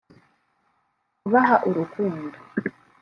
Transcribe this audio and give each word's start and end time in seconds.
kubaha 1.19 1.55
urukundo 1.69 2.37